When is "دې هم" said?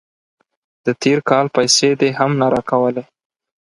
2.01-2.31